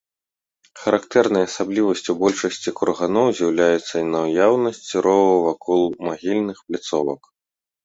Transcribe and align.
Характэрнай 0.83 1.43
асаблівасцю 1.49 2.15
большасці 2.23 2.69
курганоў 2.79 3.27
з'яўляецца 3.41 3.95
наяўнасць 4.17 4.91
рова 5.09 5.39
вакол 5.47 5.81
магільных 6.11 6.57
пляцовак. 6.67 7.21